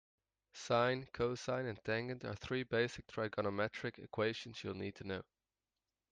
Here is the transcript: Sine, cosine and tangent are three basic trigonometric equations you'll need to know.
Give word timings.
Sine, 0.51 1.05
cosine 1.13 1.67
and 1.67 1.83
tangent 1.85 2.25
are 2.25 2.33
three 2.33 2.63
basic 2.63 3.05
trigonometric 3.05 3.99
equations 4.03 4.63
you'll 4.63 4.73
need 4.73 4.95
to 4.95 5.03
know. 5.03 5.21